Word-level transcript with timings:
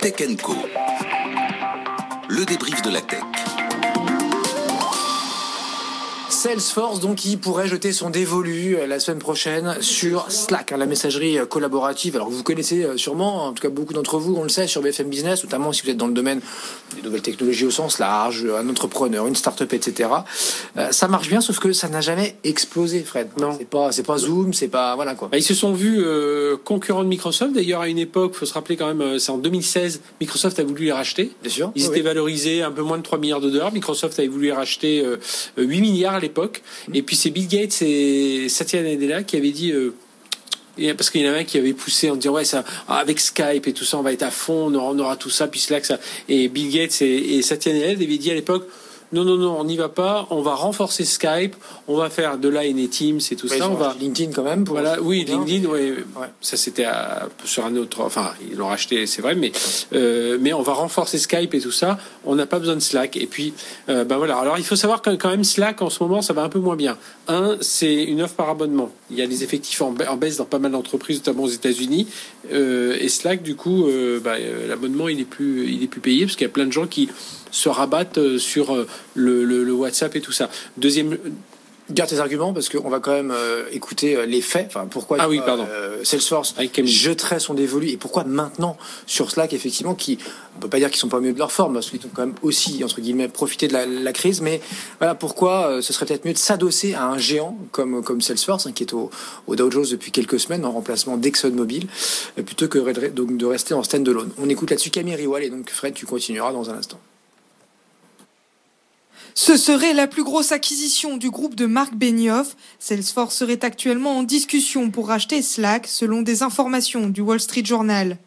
Tech 0.00 0.36
Co. 0.42 0.54
Le 2.28 2.44
débrief 2.44 2.82
de 2.82 2.90
la 2.90 3.00
tech. 3.00 3.20
Salesforce, 6.40 7.00
donc, 7.00 7.16
qui 7.16 7.36
pourrait 7.36 7.68
jeter 7.68 7.92
son 7.92 8.08
dévolu 8.08 8.74
euh, 8.74 8.86
la 8.86 8.98
semaine 8.98 9.18
prochaine 9.18 9.76
sur 9.82 10.32
Slack, 10.32 10.72
hein, 10.72 10.78
la 10.78 10.86
messagerie 10.86 11.38
euh, 11.38 11.44
collaborative. 11.44 12.16
Alors, 12.16 12.30
vous 12.30 12.42
connaissez 12.42 12.82
euh, 12.82 12.96
sûrement, 12.96 13.44
en 13.44 13.52
tout 13.52 13.60
cas 13.60 13.68
beaucoup 13.68 13.92
d'entre 13.92 14.16
vous, 14.16 14.34
on 14.36 14.42
le 14.42 14.48
sait, 14.48 14.66
sur 14.66 14.80
BFM 14.80 15.10
Business, 15.10 15.44
notamment 15.44 15.70
si 15.70 15.82
vous 15.82 15.90
êtes 15.90 15.98
dans 15.98 16.06
le 16.06 16.14
domaine 16.14 16.40
des 16.96 17.02
nouvelles 17.02 17.20
technologies 17.20 17.66
au 17.66 17.70
sens 17.70 17.98
large, 17.98 18.46
un 18.46 18.66
entrepreneur, 18.70 19.26
une 19.26 19.36
start-up, 19.36 19.70
etc. 19.74 20.08
ça 20.90 21.08
marche 21.08 21.28
bien, 21.28 21.42
sauf 21.42 21.58
que 21.58 21.74
ça 21.74 21.90
n'a 21.90 22.00
jamais 22.00 22.36
explosé, 22.42 23.02
Fred. 23.02 23.28
Non. 23.38 23.54
C'est 23.58 23.68
pas, 23.68 23.92
c'est 23.92 24.02
pas 24.02 24.16
Zoom, 24.16 24.54
c'est 24.54 24.68
pas, 24.68 24.94
voilà 24.94 25.14
quoi. 25.14 25.28
Bah, 25.28 25.36
ils 25.36 25.42
se 25.42 25.54
sont 25.54 25.74
vus 25.74 26.02
concurrents 26.64 27.04
de 27.04 27.08
Microsoft. 27.08 27.52
D'ailleurs, 27.52 27.82
à 27.82 27.88
une 27.88 27.98
époque, 27.98 28.34
faut 28.34 28.46
se 28.46 28.54
rappeler 28.54 28.76
quand 28.76 28.92
même, 28.92 29.18
c'est 29.18 29.30
en 29.30 29.38
2016, 29.38 30.00
Microsoft 30.20 30.58
a 30.58 30.64
voulu 30.64 30.86
les 30.86 30.92
racheter. 30.92 31.32
Bien 31.42 31.52
sûr. 31.52 31.72
Ils 31.74 31.84
étaient 31.84 32.00
valorisés 32.00 32.62
un 32.62 32.72
peu 32.72 32.82
moins 32.82 32.98
de 32.98 33.02
3 33.02 33.18
milliards 33.18 33.42
de 33.42 33.50
dollars. 33.50 33.72
Microsoft 33.72 34.18
avait 34.18 34.28
voulu 34.28 34.46
les 34.46 34.52
racheter 34.52 35.04
8 35.58 35.80
milliards 35.80 36.14
à 36.14 36.20
l'époque. 36.30 36.62
Et 36.94 37.02
puis 37.02 37.16
c'est 37.16 37.30
Bill 37.30 37.48
Gates 37.48 37.82
et 37.82 38.48
Satya 38.48 38.82
Nadella 38.82 39.22
qui 39.22 39.36
avaient 39.36 39.50
dit 39.50 39.72
euh, 39.72 39.94
parce 40.96 41.10
qu'il 41.10 41.22
y 41.22 41.28
en 41.28 41.32
a 41.32 41.38
un 41.38 41.44
qui 41.44 41.58
avait 41.58 41.74
poussé 41.74 42.08
en 42.10 42.16
disant 42.16 42.34
ouais 42.34 42.44
ça 42.44 42.64
avec 42.88 43.20
Skype 43.20 43.66
et 43.66 43.72
tout 43.72 43.84
ça 43.84 43.98
on 43.98 44.02
va 44.02 44.12
être 44.12 44.22
à 44.22 44.30
fond 44.30 44.70
on 44.70 44.74
aura, 44.74 44.90
on 44.92 44.98
aura 44.98 45.16
tout 45.16 45.28
ça 45.28 45.46
puis 45.46 45.60
Slack 45.60 45.84
ça 45.84 45.98
et 46.28 46.48
Bill 46.48 46.70
Gates 46.72 47.02
et, 47.02 47.36
et 47.36 47.42
Satya 47.42 47.72
Nadella 47.72 47.92
avaient 47.92 48.18
dit 48.18 48.30
à 48.30 48.34
l'époque 48.34 48.66
non, 49.12 49.24
non, 49.24 49.36
non, 49.36 49.56
on 49.58 49.64
n'y 49.64 49.76
va 49.76 49.88
pas. 49.88 50.26
On 50.30 50.40
va 50.40 50.54
renforcer 50.54 51.04
Skype. 51.04 51.56
On 51.88 51.96
va 51.96 52.10
faire 52.10 52.38
de 52.38 52.48
Line 52.48 52.78
et 52.78 52.88
Teams 52.88 53.18
et 53.30 53.36
tout 53.36 53.48
ça. 53.48 53.68
On 53.68 53.74
va 53.74 53.94
LinkedIn 53.98 54.32
quand 54.32 54.44
même. 54.44 54.64
voilà, 54.64 55.00
oui, 55.00 55.24
LinkedIn, 55.24 55.68
oui. 55.68 55.94
Ça 56.40 56.56
c'était 56.56 56.86
sur 57.44 57.64
un 57.64 57.76
autre. 57.76 58.02
Enfin, 58.02 58.32
ils 58.48 58.56
l'ont 58.56 58.68
racheté, 58.68 59.06
c'est 59.06 59.22
vrai, 59.22 59.34
mais 59.34 59.50
euh, 59.92 60.38
mais 60.40 60.52
on 60.52 60.62
va 60.62 60.74
renforcer 60.74 61.18
Skype 61.18 61.52
et 61.54 61.60
tout 61.60 61.72
ça. 61.72 61.98
On 62.24 62.34
n'a 62.36 62.46
pas 62.46 62.58
besoin 62.58 62.76
de 62.76 62.80
Slack. 62.80 63.16
Et 63.16 63.26
puis, 63.26 63.52
euh, 63.88 64.04
ben 64.04 64.16
voilà. 64.16 64.36
Alors 64.38 64.58
il 64.58 64.64
faut 64.64 64.76
savoir 64.76 65.02
que 65.02 65.10
quand 65.10 65.30
même 65.30 65.44
Slack 65.44 65.82
en 65.82 65.90
ce 65.90 66.02
moment, 66.02 66.22
ça 66.22 66.32
va 66.32 66.42
un 66.42 66.48
peu 66.48 66.60
moins 66.60 66.76
bien. 66.76 66.96
Un, 67.28 67.56
c'est 67.60 68.04
une 68.04 68.22
offre 68.22 68.34
par 68.34 68.50
abonnement. 68.50 68.90
Il 69.10 69.18
y 69.18 69.22
a 69.22 69.26
des 69.26 69.42
effectifs 69.42 69.82
en, 69.82 69.92
baisse 69.92 70.36
dans 70.36 70.44
pas 70.44 70.58
mal 70.58 70.72
d'entreprises, 70.72 71.18
notamment 71.18 71.44
aux 71.44 71.48
États-Unis. 71.48 72.06
Euh, 72.52 72.96
et 73.00 73.08
Slack, 73.08 73.42
du 73.42 73.56
coup, 73.56 73.86
euh, 73.86 74.20
bah, 74.20 74.34
euh, 74.38 74.68
l'abonnement 74.68 75.08
il 75.08 75.24
plus 75.26 75.70
il 75.70 75.82
est 75.82 75.86
plus 75.86 76.00
payé 76.00 76.24
parce 76.24 76.36
qu'il 76.36 76.46
y 76.46 76.50
a 76.50 76.52
plein 76.52 76.66
de 76.66 76.72
gens 76.72 76.86
qui 76.86 77.08
se 77.50 77.68
rabattent 77.68 78.38
sur 78.38 78.86
le, 79.14 79.44
le, 79.44 79.72
WhatsApp 79.72 80.14
et 80.16 80.20
tout 80.20 80.32
ça. 80.32 80.48
Deuxième, 80.76 81.18
garde 81.90 82.10
tes 82.10 82.18
arguments 82.18 82.52
parce 82.52 82.68
qu'on 82.68 82.88
va 82.88 83.00
quand 83.00 83.12
même 83.12 83.30
euh, 83.30 83.64
écouter 83.72 84.26
les 84.26 84.40
faits. 84.40 84.66
Enfin, 84.68 84.86
pourquoi 84.90 85.18
ah 85.20 85.28
oui, 85.28 85.40
pardon. 85.44 85.66
Salesforce 86.02 86.54
jetterait 86.84 87.40
son 87.40 87.54
dévolu 87.54 87.88
et 87.88 87.96
pourquoi 87.96 88.24
maintenant 88.24 88.76
sur 89.06 89.30
Slack, 89.30 89.52
effectivement, 89.52 89.94
qui 89.94 90.18
on 90.56 90.60
peut 90.60 90.68
pas 90.68 90.78
dire 90.78 90.90
qu'ils 90.90 90.98
sont 90.98 91.08
pas 91.08 91.18
au 91.18 91.20
mieux 91.20 91.32
de 91.32 91.38
leur 91.38 91.52
forme, 91.52 91.74
parce 91.74 91.90
qu'ils 91.90 92.04
ont 92.06 92.10
quand 92.14 92.26
même 92.26 92.34
aussi 92.42 92.82
entre 92.84 93.00
guillemets 93.00 93.28
profité 93.28 93.68
de 93.68 93.74
la, 93.74 94.12
crise. 94.12 94.40
Mais 94.40 94.60
voilà, 94.98 95.14
pourquoi 95.14 95.80
ce 95.80 95.92
serait 95.92 96.06
peut-être 96.06 96.24
mieux 96.24 96.32
de 96.32 96.38
s'adosser 96.38 96.94
à 96.94 97.06
un 97.06 97.18
géant 97.18 97.56
comme 97.72 98.02
comme 98.02 98.20
Salesforce, 98.20 98.66
hein, 98.66 98.72
qui 98.72 98.82
est 98.82 98.92
au, 98.92 99.10
au, 99.46 99.56
Dow 99.56 99.70
Jones 99.70 99.86
depuis 99.90 100.10
quelques 100.10 100.40
semaines 100.40 100.64
en 100.64 100.72
remplacement 100.72 101.16
d'ExxonMobil, 101.16 101.86
plutôt 102.44 102.68
que 102.68 102.78
donc 103.10 103.36
de 103.36 103.46
rester 103.46 103.74
en 103.74 103.82
stand-alone. 103.82 104.30
On 104.38 104.48
écoute 104.48 104.70
là-dessus 104.70 104.90
Camille 104.90 105.14
Riwal 105.14 105.44
et 105.44 105.50
donc 105.50 105.70
Fred, 105.70 105.94
tu 105.94 106.06
continueras 106.06 106.52
dans 106.52 106.70
un 106.70 106.74
instant. 106.74 106.98
Ce 109.34 109.56
serait 109.56 109.94
la 109.94 110.06
plus 110.06 110.24
grosse 110.24 110.52
acquisition 110.52 111.16
du 111.16 111.30
groupe 111.30 111.54
de 111.54 111.66
Marc 111.66 111.94
Benioff. 111.94 112.56
Salesforce 112.78 113.36
serait 113.36 113.64
actuellement 113.64 114.18
en 114.18 114.22
discussion 114.22 114.90
pour 114.90 115.08
racheter 115.08 115.42
Slack, 115.42 115.86
selon 115.86 116.22
des 116.22 116.42
informations 116.42 117.08
du 117.08 117.20
Wall 117.20 117.40
Street 117.40 117.64
Journal. 117.64 118.18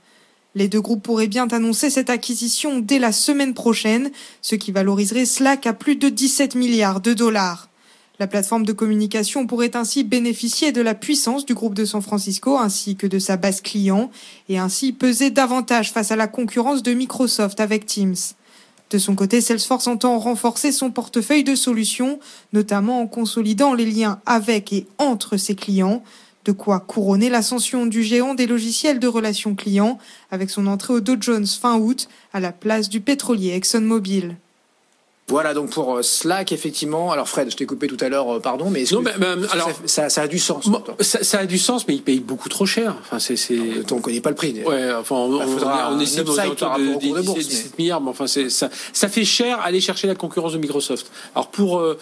Les 0.56 0.68
deux 0.68 0.82
groupes 0.82 1.04
pourraient 1.04 1.28
bien 1.28 1.48
annoncer 1.48 1.90
cette 1.90 2.10
acquisition 2.10 2.80
dès 2.80 3.00
la 3.00 3.12
semaine 3.12 3.54
prochaine, 3.54 4.12
ce 4.42 4.56
qui 4.56 4.72
valoriserait 4.72 5.26
Slack 5.26 5.66
à 5.68 5.74
plus 5.74 5.96
de 5.96 6.10
17 6.10 6.56
milliards 6.56 7.02
de 7.02 7.14
dollars. 7.14 7.70
La 8.20 8.28
plateforme 8.28 8.66
de 8.66 8.74
communication 8.74 9.48
pourrait 9.48 9.76
ainsi 9.76 10.04
bénéficier 10.04 10.72
de 10.72 10.82
la 10.82 10.94
puissance 10.94 11.46
du 11.46 11.56
groupe 11.56 11.74
de 11.74 11.84
San 11.84 12.02
Francisco 12.02 12.58
ainsi 12.60 12.96
que 12.96 13.08
de 13.08 13.18
sa 13.18 13.38
base 13.38 13.62
client 13.62 14.12
et 14.50 14.60
ainsi 14.60 14.94
peser 14.94 15.32
davantage 15.32 15.92
face 15.92 16.12
à 16.12 16.16
la 16.16 16.28
concurrence 16.28 16.84
de 16.84 16.94
Microsoft 16.94 17.60
avec 17.60 17.88
Teams. 17.88 18.16
De 18.94 19.00
son 19.00 19.16
côté, 19.16 19.42
Salesforce 19.42 19.88
entend 19.88 20.20
renforcer 20.20 20.72
son 20.72 20.92
portefeuille 20.92 21.44
de 21.44 21.56
solutions, 21.56 22.20
notamment 22.54 23.02
en 23.02 23.08
consolidant 23.08 23.74
les 23.74 23.88
liens 23.88 24.22
avec 24.28 24.72
et 24.72 24.86
entre 25.00 25.36
ses 25.36 25.56
clients, 25.56 26.04
de 26.46 26.52
quoi 26.52 26.80
couronner 26.80 27.32
l'ascension 27.32 27.88
du 27.88 28.04
géant 28.04 28.36
des 28.36 28.46
logiciels 28.46 29.00
de 29.00 29.08
relations 29.08 29.56
clients 29.56 29.98
avec 30.30 30.52
son 30.52 30.68
entrée 30.68 30.94
au 30.94 31.00
Dow 31.00 31.16
Jones 31.20 31.48
fin 31.48 31.80
août 31.80 32.08
à 32.34 32.40
la 32.40 32.52
place 32.52 32.88
du 32.88 33.02
pétrolier 33.02 33.56
ExxonMobil. 33.56 34.38
Voilà 35.30 35.54
donc 35.54 35.70
pour 35.70 35.96
euh, 35.96 36.02
Slack 36.02 36.52
effectivement. 36.52 37.12
Alors 37.12 37.30
Fred, 37.30 37.50
je 37.50 37.56
t'ai 37.56 37.66
coupé 37.66 37.88
tout 37.88 37.98
à 38.02 38.10
l'heure, 38.10 38.36
euh, 38.36 38.40
pardon, 38.40 38.70
mais, 38.70 38.84
non, 38.92 39.02
alors 39.52 39.72
ça, 39.86 40.10
ça, 40.10 40.24
a 40.24 40.28
du 40.28 40.38
sens. 40.38 40.70
ça, 41.00 41.40
a 41.40 41.46
du 41.46 41.58
sens, 41.58 41.88
mais 41.88 41.96
ils 41.96 42.02
payent 42.02 42.20
beaucoup 42.20 42.50
trop 42.50 42.66
cher. 42.66 42.94
Enfin, 43.00 43.20
c'est, 43.20 43.38
c'est... 43.38 43.58
on 43.92 44.02
connaît 44.02 44.20
pas 44.20 44.32
le 44.32 44.36
prix. 44.36 44.54
Ouais, 44.66 44.92
enfin, 44.94 45.16
on, 45.16 45.38
bah, 45.38 45.46
faudra 45.48 45.92
on, 45.92 45.96
on 45.96 46.00
essaie 46.02 46.24
de, 46.24 47.40
17 47.40 47.80
milliards, 47.80 48.02
mais 48.02 48.10
enfin, 48.10 48.28
c'est 48.28 48.50
ça, 48.50 48.70
ça 48.92 49.08
fait 49.08 49.24
cher 49.24 49.62
aller 49.62 49.80
chercher 49.80 50.08
la 50.08 50.16
concurrence 50.16 50.54
de 50.54 50.58
Microsoft. 50.58 51.10
Alors 51.36 51.48
pour 51.50 51.80
euh, 51.80 51.98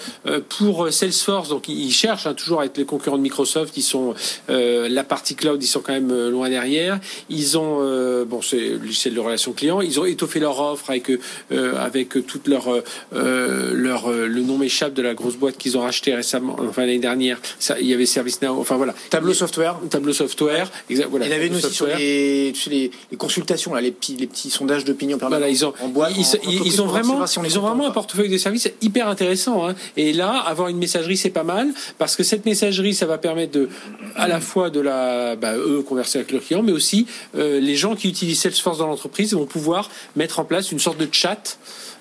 pour 0.49 0.91
Salesforce, 0.91 1.49
donc 1.49 1.69
ils 1.69 1.91
cherchent 1.91 2.25
hein, 2.25 2.33
toujours 2.33 2.61
à 2.61 2.65
être 2.65 2.77
les 2.77 2.85
concurrents 2.85 3.17
de 3.17 3.23
Microsoft. 3.23 3.77
Ils 3.77 3.83
sont 3.83 4.15
la 4.49 5.03
partie 5.03 5.35
cloud, 5.35 5.61
ils 5.61 5.67
sont 5.67 5.81
quand 5.81 5.93
même 5.93 6.29
loin 6.29 6.49
derrière. 6.49 6.99
Ils 7.29 7.55
ont 7.55 8.25
bon, 8.25 8.41
c'est 8.41 8.57
le 8.57 8.77
logiciel 8.77 9.13
de 9.13 9.19
relation 9.19 9.53
client. 9.53 9.79
Ils 9.81 9.99
ont 9.99 10.05
étoffé 10.05 10.39
leur 10.39 10.59
offre 10.59 10.89
avec 10.89 11.11
avec 11.51 12.25
toute 12.25 12.47
leur 12.47 12.67
euh, 13.13 13.73
leur, 13.73 14.09
euh, 14.09 14.27
le 14.27 14.41
nom 14.41 14.57
m'échappe 14.57 14.93
de 14.93 15.01
la 15.01 15.13
grosse 15.13 15.35
boîte 15.35 15.57
qu'ils 15.57 15.77
ont 15.77 15.81
racheté 15.81 16.13
récemment, 16.13 16.55
enfin 16.59 16.81
l'année 16.81 16.99
dernière. 16.99 17.39
Ça, 17.59 17.79
il 17.79 17.87
y 17.87 17.93
avait 17.93 18.05
ServiceNow, 18.05 18.59
enfin 18.59 18.77
voilà. 18.77 18.93
Tableau 19.09 19.33
Software. 19.33 19.77
Tableau 19.89 20.13
Software. 20.13 20.71
Exact, 20.89 21.07
voilà. 21.09 21.25
Il 21.25 21.31
y 21.31 21.33
avait 21.33 21.47
une 21.47 21.55
aussi 21.55 21.73
sur 21.73 21.87
les, 21.87 22.53
les, 22.67 22.91
les, 23.11 23.17
consultations, 23.17 23.73
là, 23.73 23.81
les 23.81 23.91
petits, 23.91 24.15
les 24.15 24.27
petits 24.27 24.49
sondages 24.49 24.85
d'opinion 24.85 25.17
voilà, 25.17 25.49
ils 25.49 25.65
ont, 25.65 25.73
en 25.81 25.87
boîte. 25.87 26.13
Ils, 26.17 26.65
ils, 26.65 26.81
ont 26.81 26.85
vraiment, 26.85 27.25
ils 27.43 27.59
ont 27.59 27.61
vraiment 27.61 27.87
un 27.87 27.91
portefeuille 27.91 28.29
de 28.29 28.37
services 28.37 28.69
hyper 28.81 29.07
intéressant. 29.07 29.67
Hein. 29.67 29.75
Et 29.97 30.13
là, 30.13 30.31
avoir 30.31 30.69
une 30.69 30.77
messagerie, 30.77 31.17
c'est 31.17 31.29
pas 31.29 31.43
mal 31.43 31.69
parce 31.97 32.15
que 32.15 32.23
cette 32.23 32.45
messagerie, 32.45 32.93
ça 32.93 33.05
va 33.05 33.17
permettre 33.17 33.51
de, 33.51 33.69
à 34.15 34.27
la 34.27 34.39
fois 34.39 34.69
de 34.69 34.79
la, 34.79 35.35
bah, 35.35 35.55
eux 35.55 35.83
converser 35.87 36.19
avec 36.19 36.31
leurs 36.31 36.41
clients, 36.41 36.63
mais 36.63 36.71
aussi 36.71 37.07
euh, 37.35 37.59
les 37.59 37.75
gens 37.75 37.95
qui 37.95 38.09
utilisent 38.09 38.39
Salesforce 38.41 38.77
dans 38.77 38.87
l'entreprise 38.87 39.33
vont 39.33 39.45
pouvoir 39.45 39.89
mettre 40.15 40.39
en 40.39 40.45
place 40.45 40.71
une 40.71 40.79
sorte 40.79 40.97
de 40.97 41.07
chat 41.11 41.57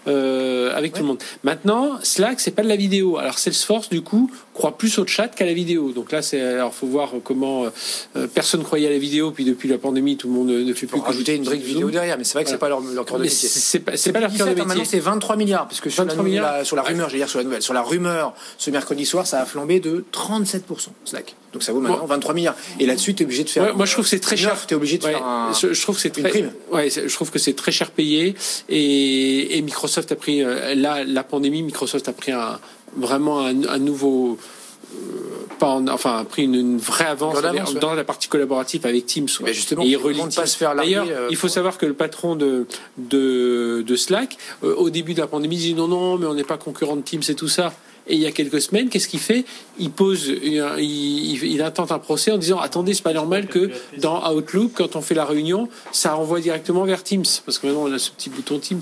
euh, 0.07 0.77
avec 0.77 0.93
tout 0.93 1.01
le 1.01 1.09
monde. 1.09 1.19
Maintenant, 1.43 1.99
Slack, 2.03 2.41
c'est 2.41 2.51
pas 2.51 2.63
de 2.63 2.69
la 2.69 2.77
vidéo. 2.77 3.19
Alors 3.19 3.39
Salesforce, 3.39 3.91
du 3.91 4.03
coup, 4.03 4.31
croit 4.61 4.77
plus 4.77 4.99
au 4.99 5.07
chat 5.07 5.29
qu'à 5.29 5.47
la 5.47 5.55
vidéo. 5.55 5.93
Donc 5.93 6.13
là, 6.13 6.21
c'est 6.21 6.41
alors 6.41 6.75
faut 6.75 6.87
voir 6.87 7.13
comment 7.25 7.65
euh, 7.65 7.71
euh, 8.17 8.27
personne 8.27 8.63
croyait 8.63 8.89
à 8.89 8.91
la 8.91 8.99
vidéo, 8.99 9.31
puis 9.31 9.47
depuis 9.47 9.69
la 9.71 9.79
pandémie, 9.79 10.19
tout 10.19 10.29
le 10.29 10.35
monde 10.35 10.51
ne 10.51 10.75
fait 10.75 10.87
plus 10.87 11.01
rajouter 11.01 11.35
une 11.35 11.45
brique 11.45 11.63
vidéo 11.63 11.91
derrière. 11.91 12.19
Mais 12.19 12.25
c'est 12.25 12.35
vrai 12.35 12.45
que 12.45 12.51
c'est 12.51 12.59
pas 12.59 12.69
leur, 12.69 12.81
leur 12.81 13.07
cœur 13.07 13.19
de 13.19 13.25
métier. 13.25 13.49
C'est 13.49 13.79
pas, 13.81 13.93
pas 13.93 14.21
leur 14.21 14.31
cœur 14.31 14.47
de 14.47 14.53
métier. 14.53 14.67
Maintenant, 14.67 14.85
c'est 14.85 14.99
23 14.99 15.37
milliards, 15.37 15.67
parce 15.67 15.81
que 15.81 15.89
sur, 15.89 16.05
la, 16.05 16.65
sur 16.65 16.77
la 16.77 16.83
rumeur, 16.83 17.09
j'ai 17.09 17.17
dire 17.17 17.29
sur 17.29 17.39
la 17.39 17.45
nouvelle, 17.45 17.63
sur 17.63 17.73
la 17.73 17.83
rumeur, 17.83 18.35
ce 18.59 18.71
mercredi 18.71 19.07
soir, 19.07 19.27
ça 19.27 19.41
a 19.41 19.47
flambé 19.47 19.81
de 19.81 20.05
37 20.13 20.65
Slack. 21.05 21.35
Donc 21.53 21.63
ça 21.63 21.73
vaut 21.73 21.81
maintenant 21.81 22.07
23 22.07 22.35
milliards. 22.35 22.57
Et 22.79 22.87
là-dessus, 22.87 23.15
tu 23.15 23.23
es 23.23 23.27
obligé 23.27 23.45
de 23.45 23.49
faire. 23.49 23.75
moi, 23.75 23.87
je 23.87 23.93
trouve 23.93 24.05
que 24.05 24.11
c'est 24.11 24.21
très 24.21 24.37
cher. 24.37 24.57
Tu 24.67 24.75
es 24.75 24.77
obligé 24.77 24.99
de 24.99 25.05
faire 25.05 25.25
un, 25.25 25.53
je, 25.53 25.81
trouve 25.81 25.97
que 25.97 26.03
c'est 26.03 26.11
très. 26.11 26.29
Prime. 26.29 26.53
Ouais, 26.71 26.91
je 26.91 27.13
trouve 27.15 27.31
que 27.31 27.39
c'est 27.39 27.55
très 27.55 27.73
cher 27.73 27.91
payé. 27.91 28.35
Et, 28.69 29.57
et 29.57 29.63
Microsoft 29.63 30.13
a 30.13 30.17
pris 30.17 30.43
euh, 30.43 30.75
là 30.75 31.03
la 31.05 31.25
pandémie. 31.25 31.63
Microsoft 31.63 32.09
a 32.09 32.13
pris 32.13 32.33
un, 32.33 32.61
vraiment 32.97 33.41
un, 33.41 33.65
un 33.65 33.79
nouveau. 33.79 34.39
Euh, 34.93 35.47
pas 35.61 35.69
en, 35.69 35.87
enfin 35.89 36.19
a 36.19 36.25
pris 36.25 36.45
une, 36.45 36.55
une 36.55 36.79
vraie 36.79 37.07
avance, 37.07 37.41
dans, 37.81 37.95
la 37.95 38.03
partie 38.03 38.29
collaborative 38.29 38.87
avec 38.87 39.07
Teams. 39.07 39.29
Mais 39.43 39.55
justement, 39.55 39.83
et 39.83 39.89
il 39.89 39.97
relie 39.97 40.21
pas 40.35 40.47
se 40.47 40.57
faire 40.57 40.75
D'ailleurs, 40.75 41.07
euh, 41.09 41.29
il 41.31 41.37
faut 41.37 41.49
savoir 41.49 41.79
que 41.79 41.87
le 41.87 41.95
patron 41.95 42.35
de 42.35 42.67
de, 42.99 43.85
de 43.87 43.97
Slack, 43.97 44.37
au 44.63 44.91
début 44.91 45.15
de 45.15 45.21
la 45.21 45.27
pandémie, 45.29 45.57
dit 45.57 45.75
non 45.75 45.87
non, 45.87 46.19
mais 46.19 46.27
on 46.27 46.35
n'est 46.35 46.45
pas 46.45 46.59
concurrent 46.59 46.97
de 46.97 47.03
Teams 47.03 47.23
et 47.29 47.35
tout 47.35 47.49
ça. 47.49 47.73
Et 48.11 48.15
il 48.15 48.21
y 48.21 48.27
a 48.27 48.33
quelques 48.33 48.61
semaines, 48.61 48.89
qu'est-ce 48.89 49.09
qu'il 49.09 49.21
fait? 49.21 49.45
Il 49.79 49.91
pose, 49.91 50.27
il, 50.29 50.63
il, 51.45 51.63
intente 51.63 51.93
un 51.93 51.99
procès 51.99 52.33
en 52.33 52.39
disant 52.39 52.59
attendez, 52.59 52.93
c'est 52.93 53.03
pas 53.03 53.13
normal 53.13 53.47
que 53.47 53.71
dans 53.99 54.31
Outlook, 54.35 54.73
quand 54.75 54.97
on 54.97 55.01
fait 55.01 55.15
la 55.15 55.25
réunion, 55.25 55.69
ça 55.93 56.13
renvoie 56.13 56.41
directement 56.41 56.85
vers 56.85 57.03
Teams, 57.03 57.25
parce 57.47 57.59
que 57.59 57.67
maintenant 57.67 57.85
on 57.85 57.93
a 57.93 57.99
ce 57.99 58.11
petit 58.11 58.29
bouton 58.29 58.59
Teams. 58.59 58.81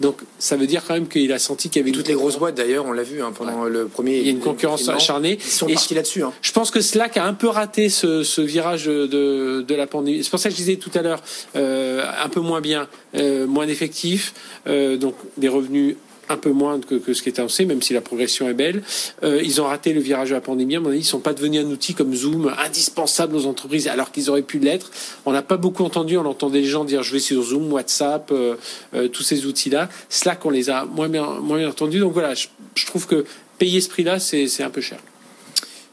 Donc 0.00 0.20
ça 0.38 0.56
veut 0.56 0.66
dire 0.66 0.82
quand 0.86 0.94
même 0.94 1.08
qu'il 1.08 1.32
a 1.32 1.38
senti 1.38 1.70
qu'il 1.70 1.80
y 1.80 1.84
avait 1.84 1.92
toutes 1.92 2.08
les 2.08 2.14
grosses 2.14 2.36
boîtes 2.36 2.56
d'ailleurs, 2.56 2.84
on 2.84 2.92
l'a 2.92 3.04
vu 3.04 3.22
hein, 3.22 3.32
pendant 3.32 3.64
le 3.64 3.86
premier. 3.86 4.18
Il 4.18 4.24
y 4.26 4.28
a 4.28 4.32
une 4.32 4.40
concurrence 4.40 4.88
acharnée. 4.88 5.38
Ils 5.40 5.50
sont 5.50 5.66
partis 5.66 5.94
là-dessus. 5.94 6.22
Hein. 6.22 6.32
Je 6.42 6.52
pense 6.52 6.70
que 6.70 6.80
Slack 6.80 7.16
a 7.16 7.24
un 7.24 7.34
peu 7.34 7.48
raté 7.48 7.88
ce, 7.88 8.22
ce 8.22 8.40
virage 8.40 8.86
de, 8.86 9.62
de, 9.66 9.74
la 9.74 9.86
pandémie. 9.86 10.24
C'est 10.24 10.30
pour 10.30 10.38
ça 10.38 10.48
que 10.48 10.54
je 10.54 10.58
disais 10.58 10.76
tout 10.76 10.90
à 10.94 11.02
l'heure, 11.02 11.22
euh, 11.56 12.04
un 12.22 12.28
peu 12.28 12.40
moins 12.40 12.60
bien, 12.60 12.88
euh, 13.14 13.46
moins 13.46 13.66
d'effectifs, 13.66 14.34
euh, 14.66 14.96
donc 14.96 15.14
des 15.36 15.48
revenus 15.48 15.96
un 16.28 16.36
peu 16.36 16.50
moins 16.50 16.80
que, 16.80 17.12
ce 17.12 17.22
qui 17.22 17.28
est 17.28 17.38
annoncé, 17.38 17.64
même 17.64 17.82
si 17.82 17.92
la 17.92 18.00
progression 18.00 18.48
est 18.48 18.54
belle. 18.54 18.82
Euh, 19.22 19.40
ils 19.42 19.60
ont 19.60 19.64
raté 19.64 19.92
le 19.92 20.00
virage 20.00 20.30
de 20.30 20.34
la 20.34 20.40
pandémie. 20.40 20.76
À 20.76 20.80
mon 20.80 20.90
avis, 20.90 21.00
ils 21.00 21.04
sont 21.04 21.20
pas 21.20 21.32
devenus 21.32 21.64
un 21.64 21.70
outil 21.70 21.94
comme 21.94 22.14
Zoom 22.14 22.52
indispensable 22.64 23.36
aux 23.36 23.46
entreprises, 23.46 23.88
alors 23.88 24.12
qu'ils 24.12 24.30
auraient 24.30 24.42
pu 24.42 24.58
l'être. 24.58 24.90
On 25.26 25.32
n'a 25.32 25.42
pas 25.42 25.56
beaucoup 25.56 25.84
entendu. 25.84 26.16
On 26.16 26.26
entendait 26.26 26.60
les 26.60 26.66
gens 26.66 26.84
dire 26.84 27.02
je 27.02 27.12
vais 27.12 27.18
sur 27.18 27.42
Zoom, 27.42 27.72
WhatsApp, 27.72 28.30
euh, 28.32 28.56
euh, 28.94 29.08
tous 29.08 29.22
ces 29.22 29.46
outils-là. 29.46 29.88
Slack, 30.08 30.44
on 30.44 30.50
les 30.50 30.70
a 30.70 30.84
moins 30.84 31.08
bien, 31.08 31.26
moins 31.40 31.58
bien 31.58 31.68
entendus. 31.68 32.00
Donc 32.00 32.12
voilà, 32.12 32.34
je, 32.34 32.48
je 32.74 32.86
trouve 32.86 33.06
que 33.06 33.24
payer 33.58 33.80
ce 33.80 33.88
prix-là, 33.88 34.18
c'est 34.18 34.62
un 34.62 34.70
peu 34.70 34.80
cher. 34.80 34.98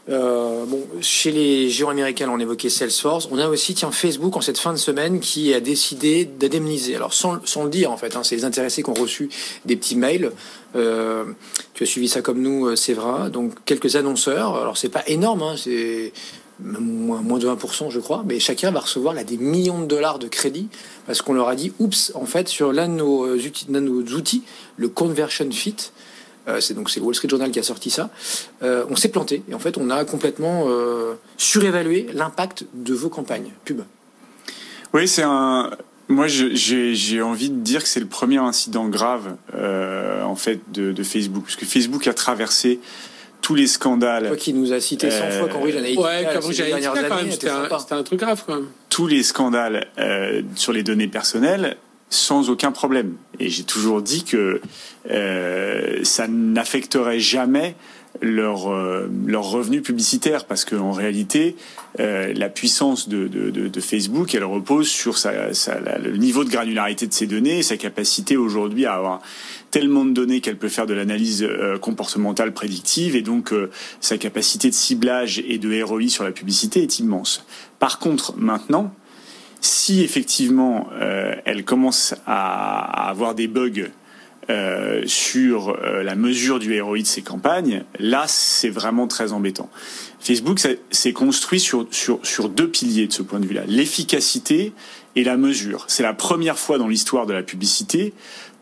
Euh, 0.10 0.66
bon, 0.66 0.82
chez 1.02 1.32
les 1.32 1.70
géants 1.70 1.90
américains, 1.90 2.30
on 2.34 2.40
évoquait 2.40 2.70
Salesforce. 2.70 3.28
On 3.32 3.38
a 3.38 3.48
aussi, 3.48 3.76
tiens, 3.76 3.92
Facebook 3.92 4.36
en 4.36 4.42
cette 4.42 4.58
fin 4.58 4.74
de 4.74 4.78
semaine 4.78 5.20
qui 5.20 5.54
a 5.54 5.60
décidé 5.60 6.26
d'indemniser. 6.26 6.96
Alors, 6.96 7.14
sans, 7.14 7.36
le 7.36 7.70
dire, 7.70 7.92
en 7.92 7.98
fait, 7.98 8.16
hein, 8.16 8.24
c'est 8.24 8.36
les 8.36 8.46
intéressés 8.46 8.82
qui 8.84 8.90
ont 8.90 8.96
reçu 8.96 9.30
des 9.66 9.76
petits 9.76 9.96
mails. 9.96 10.32
Euh, 10.76 11.26
tu 11.74 11.84
as 11.84 11.86
suivi 11.86 12.08
ça 12.08 12.22
comme 12.22 12.42
nous, 12.42 12.68
euh, 12.68 12.76
Sévra. 12.76 13.30
Donc, 13.30 13.54
quelques 13.66 13.96
annonceurs. 13.96 14.56
Alors, 14.56 14.78
c'est 14.78 14.90
pas 14.90 15.04
énorme, 15.08 15.44
hein, 15.44 15.56
c'est 15.56 16.14
moins, 16.60 17.40
de 17.40 17.48
20%, 17.48 17.90
je 17.90 18.00
crois, 18.00 18.24
mais 18.26 18.40
chacun 18.40 18.70
va 18.72 18.82
recevoir 18.82 19.16
là 19.16 19.24
des 19.24 19.38
millions 19.38 19.82
de 19.82 19.88
dollars 19.88 20.20
de 20.20 20.28
crédit 20.28 20.68
parce 21.08 21.22
qu'on 21.22 21.34
leur 21.34 21.48
a 21.48 21.56
dit, 21.56 21.74
oups, 21.80 22.12
en 22.16 22.26
fait, 22.26 22.48
sur 22.48 22.72
l'un 22.72 22.88
de 22.88 22.94
nos 22.94 24.04
outils, 24.16 24.44
le 24.78 24.90
Conversion 24.90 25.50
Fit, 25.52 25.92
c'est 26.60 26.74
donc 26.74 26.90
c'est 26.90 27.00
le 27.00 27.06
Wall 27.06 27.16
Street 27.16 27.30
Journal 27.30 27.52
qui 27.52 27.60
a 27.60 27.64
sorti 27.64 27.90
ça. 27.90 28.10
Euh, 28.64 28.86
on 28.90 28.96
s'est 28.96 29.10
planté 29.10 29.44
et 29.50 29.54
en 29.54 29.60
fait 29.60 29.78
on 29.78 29.90
a 29.90 30.04
complètement 30.06 30.66
euh, 30.68 31.14
surévalué 31.38 32.08
l'impact 32.14 32.66
de 32.74 32.94
vos 32.94 33.10
campagnes 33.10 33.52
pub. 33.66 33.82
Oui, 34.94 35.08
c'est 35.08 35.24
un. 35.24 35.72
Moi, 36.10 36.28
j'ai 36.28 37.22
envie 37.22 37.50
de 37.50 37.62
dire 37.62 37.82
que 37.82 37.88
c'est 37.88 38.02
le 38.02 38.06
premier 38.06 38.38
incident 38.38 38.90
grave 38.90 39.38
en 39.54 40.36
fait 40.36 40.60
de, 40.70 41.04
Facebook, 41.04 41.44
parce 41.44 41.56
que 41.56 41.66
Facebook 41.66 42.06
a 42.08 42.14
traversé 42.14 42.82
tous 43.40 43.56
les 43.56 43.68
scandales. 43.68 44.28
Toi 44.28 44.36
qui 44.36 44.54
nous 44.54 44.74
a 44.74 44.82
cité 44.82 45.10
100 45.10 45.32
fois 45.32 45.48
Cambridge 45.48 45.76
Analytica. 45.78 46.04
Ouais, 46.04 46.28
Cambridge 46.34 46.60
Analytica 46.60 47.04
quand 47.08 47.16
même, 47.16 47.32
c'était 47.32 47.50
un, 47.50 47.70
un, 47.92 48.04
truc 48.04 48.20
grave 48.20 48.44
quand 48.46 48.56
même. 48.56 48.68
Tous 48.90 49.08
les 49.08 49.24
scandales 49.24 49.88
sur 50.56 50.74
les 50.74 50.84
données 50.84 51.08
personnelles 51.08 51.78
sans 52.12 52.52
aucun 52.52 52.72
problème. 52.72 53.16
Et 53.40 53.50
j'ai 53.50 53.64
toujours 53.64 54.04
dit 54.04 54.24
que 54.24 54.62
euh, 55.10 56.04
ça 56.04 56.28
n'affecterait 56.28 57.20
jamais 57.20 57.76
leur, 58.22 58.72
euh, 58.72 59.10
leur 59.26 59.46
revenu 59.50 59.82
publicitaire 59.82 60.46
parce 60.46 60.66
qu'en 60.66 60.92
réalité, 60.92 61.56
euh, 62.00 62.34
la 62.34 62.50
puissance 62.50 63.08
de, 63.08 63.28
de, 63.28 63.50
de, 63.50 63.82
Facebook, 63.82 64.36
elle 64.36 64.44
repose 64.44 64.88
sur 64.88 65.18
sa, 65.18 65.54
sa, 65.54 65.80
le 65.80 66.18
niveau 66.18 66.44
de 66.44 66.50
granularité 66.50 67.08
de 67.08 67.14
ses 67.14 67.28
données, 67.28 67.64
sa 67.64 67.78
capacité 67.78 68.38
aujourd'hui 68.38 68.86
à 68.86 68.96
avoir 68.96 69.22
tellement 69.72 70.04
de 70.04 70.12
données 70.12 70.42
qu'elle 70.42 70.58
peut 70.58 70.70
faire 70.70 70.86
de 70.86 70.94
l'analyse 70.94 71.44
euh, 71.44 71.78
comportementale 71.78 72.54
prédictive 72.54 73.16
et 73.16 73.22
donc 73.22 73.54
sa 74.02 74.18
capacité 74.18 74.70
de 74.70 74.76
ciblage 74.76 75.40
et 75.48 75.58
de 75.58 75.82
ROI 75.82 76.10
sur 76.10 76.24
la 76.26 76.32
publicité 76.32 76.84
est 76.84 77.00
immense. 77.00 77.46
Par 77.80 78.00
contre, 78.00 78.36
maintenant, 78.38 78.94
si 79.62 80.02
effectivement 80.02 80.90
euh, 81.00 81.36
elle 81.46 81.64
commence 81.64 82.16
à, 82.26 83.10
avoir 83.10 83.36
des 83.36 83.48
bugs 83.48 83.90
euh, 84.50 85.04
sur 85.06 85.70
euh, 85.70 86.02
la 86.02 86.16
mesure 86.16 86.58
du 86.58 86.82
ROI 86.82 87.00
de 87.00 87.06
ses 87.06 87.22
campagnes, 87.22 87.84
là 88.00 88.26
c'est 88.28 88.70
vraiment 88.70 89.08
très 89.08 89.32
embêtant. 89.32 89.70
Facebook 90.20 90.60
s'est 90.90 91.14
construit 91.14 91.60
sur, 91.60 91.88
sur, 91.92 92.20
sur 92.26 92.50
deux 92.50 92.70
piliers 92.70 93.08
de 93.08 93.14
ce 93.14 93.22
point 93.22 93.40
de 93.40 93.46
vue-là, 93.46 93.64
l'efficacité 93.68 94.74
et 95.16 95.24
la 95.24 95.38
mesure. 95.38 95.86
C'est 95.88 96.04
la 96.04 96.14
première 96.14 96.58
fois 96.58 96.78
dans 96.80 96.88
l'histoire 96.88 97.28
de 97.28 97.34
la 97.34 97.44
publicité 97.44 98.14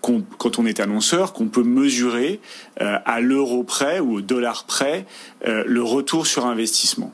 quand 0.01 0.59
on 0.59 0.65
est 0.65 0.79
annonceur, 0.79 1.33
qu'on 1.33 1.49
peut 1.49 1.63
mesurer 1.63 2.39
à 2.77 3.19
l'euro 3.19 3.63
près 3.63 3.99
ou 3.99 4.15
au 4.15 4.21
dollar 4.21 4.63
près 4.63 5.05
le 5.45 5.83
retour 5.83 6.25
sur 6.25 6.45
investissement. 6.45 7.13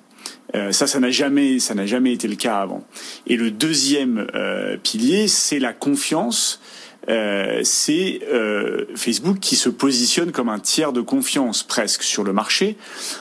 Euh, 0.55 0.71
ça, 0.71 0.87
ça 0.87 0.99
n'a 0.99 1.11
jamais, 1.11 1.59
ça 1.59 1.75
n'a 1.75 1.85
jamais 1.85 2.13
été 2.13 2.27
le 2.27 2.35
cas 2.35 2.59
avant. 2.59 2.83
Et 3.27 3.35
le 3.35 3.51
deuxième 3.51 4.27
euh, 4.33 4.77
pilier, 4.77 5.27
c'est 5.27 5.59
la 5.59 5.73
confiance 5.73 6.61
euh, 7.09 7.61
c'est 7.63 8.21
euh, 8.31 8.85
Facebook 8.95 9.39
qui 9.39 9.55
se 9.55 9.69
positionne 9.69 10.31
comme 10.31 10.49
un 10.49 10.59
tiers 10.59 10.93
de 10.93 11.01
confiance 11.01 11.63
presque 11.63 12.03
sur 12.03 12.23
le 12.23 12.33
marché, 12.33 12.77